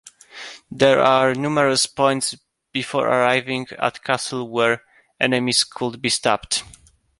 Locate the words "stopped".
6.09-6.63